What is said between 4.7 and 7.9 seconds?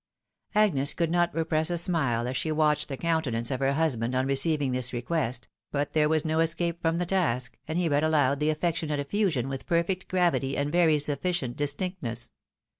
this request, but there was no escape from the task, and he